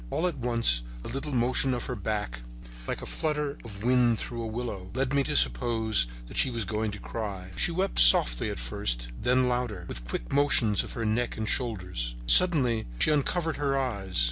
All 0.09 0.25
at 0.25 0.39
once 0.39 0.81
a 1.03 1.07
little 1.09 1.31
motion 1.31 1.75
of 1.75 1.85
her 1.85 1.93
back, 1.93 2.39
like 2.87 3.03
a 3.03 3.05
flutter 3.05 3.59
of 3.63 3.83
wind 3.83 4.17
through 4.17 4.41
a 4.41 4.47
willow, 4.47 4.89
led 4.95 5.13
me 5.13 5.23
to 5.25 5.35
suppose 5.35 6.07
that 6.25 6.37
she 6.37 6.49
was 6.49 6.65
going 6.65 6.89
to 6.89 6.97
cry. 6.97 7.51
She 7.55 7.71
wept 7.71 7.99
softly 7.99 8.49
at 8.49 8.57
first, 8.57 9.09
then 9.21 9.47
louder, 9.47 9.85
with 9.87 10.07
quick 10.07 10.33
motions 10.33 10.83
of 10.83 10.93
her 10.93 11.05
neck 11.05 11.37
and 11.37 11.47
shoulders. 11.47 12.15
Suddenly 12.25 12.87
she 12.97 13.11
uncovered 13.11 13.57
her 13.57 13.77
eyes. 13.77 14.19